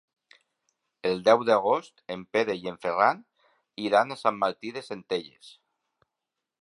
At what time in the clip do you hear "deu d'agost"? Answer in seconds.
1.27-2.01